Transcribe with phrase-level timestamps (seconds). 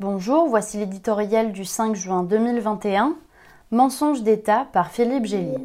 [0.00, 3.16] Bonjour, voici l'éditorial du 5 juin 2021.
[3.72, 5.56] Mensonge d'État par Philippe Gély.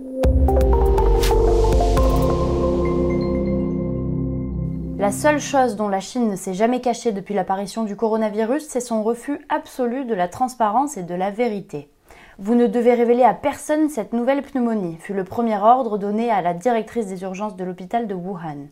[4.97, 8.79] La seule chose dont la Chine ne s'est jamais cachée depuis l'apparition du coronavirus, c'est
[8.79, 11.91] son refus absolu de la transparence et de la vérité.
[12.39, 16.41] Vous ne devez révéler à personne cette nouvelle pneumonie, fut le premier ordre donné à
[16.41, 18.69] la directrice des urgences de l'hôpital de Wuhan.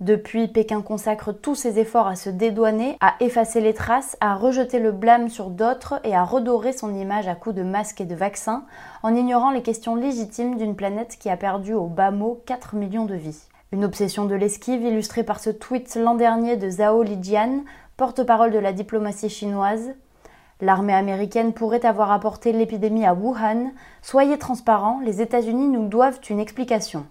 [0.00, 4.78] Depuis, Pékin consacre tous ses efforts à se dédouaner, à effacer les traces, à rejeter
[4.78, 8.14] le blâme sur d'autres et à redorer son image à coups de masques et de
[8.14, 8.64] vaccins,
[9.02, 13.04] en ignorant les questions légitimes d'une planète qui a perdu au bas mot 4 millions
[13.04, 13.42] de vies.
[13.72, 17.64] Une obsession de l'esquive illustrée par ce tweet l'an dernier de Zhao Lijian,
[17.98, 19.90] porte-parole de la diplomatie chinoise.
[20.62, 23.70] L'armée américaine pourrait avoir apporté l'épidémie à Wuhan.
[24.00, 27.04] Soyez transparents, les États-Unis nous doivent une explication.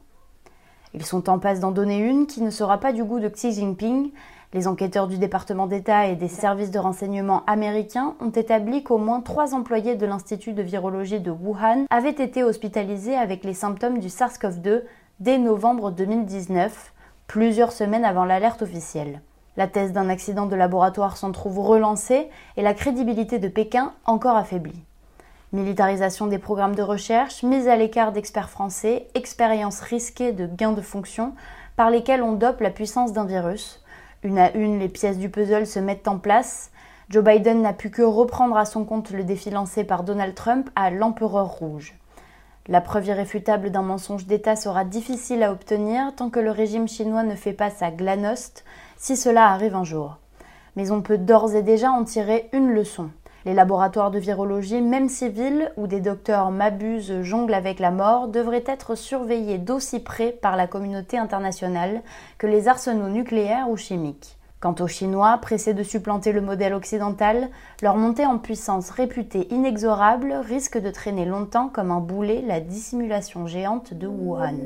[0.94, 3.52] Ils sont en passe d'en donner une qui ne sera pas du goût de Xi
[3.52, 4.12] Jinping.
[4.54, 9.22] Les enquêteurs du département d'État et des services de renseignement américains ont établi qu'au moins
[9.22, 14.08] trois employés de l'Institut de virologie de Wuhan avaient été hospitalisés avec les symptômes du
[14.08, 14.82] SARS-CoV-2
[15.20, 16.94] dès novembre 2019,
[17.28, 19.22] plusieurs semaines avant l'alerte officielle.
[19.58, 24.38] La thèse d'un accident de laboratoire s'en trouve relancée et la crédibilité de Pékin encore
[24.38, 24.82] affaiblie.
[25.52, 30.82] Militarisation des programmes de recherche, mise à l'écart d'experts français, expériences risquées de gains de
[30.82, 31.34] fonction
[31.76, 33.84] par lesquelles on dope la puissance d'un virus.
[34.22, 36.70] Une à une, les pièces du puzzle se mettent en place.
[37.10, 40.70] Joe Biden n'a pu que reprendre à son compte le défi lancé par Donald Trump
[40.76, 41.96] à l'empereur rouge.
[42.68, 47.24] La preuve irréfutable d'un mensonge d'État sera difficile à obtenir tant que le régime chinois
[47.24, 48.64] ne fait pas sa glanost,
[48.98, 50.20] si cela arrive un jour.
[50.76, 53.10] Mais on peut d'ores et déjà en tirer une leçon.
[53.46, 58.66] Les laboratoires de virologie, même civils, où des docteurs m'abusent, jonglent avec la mort, devraient
[58.66, 62.02] être surveillés d'aussi près par la communauté internationale
[62.38, 64.38] que les arsenaux nucléaires ou chimiques.
[64.60, 67.48] Quant aux Chinois, pressés de supplanter le modèle occidental,
[67.82, 73.48] leur montée en puissance réputée inexorable risque de traîner longtemps comme un boulet la dissimulation
[73.48, 74.58] géante de Wuhan.